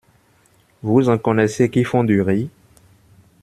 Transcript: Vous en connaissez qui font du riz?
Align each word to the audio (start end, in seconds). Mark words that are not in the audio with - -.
Vous 0.81 1.09
en 1.09 1.19
connaissez 1.19 1.69
qui 1.69 1.83
font 1.83 2.03
du 2.03 2.23
riz? 2.23 2.49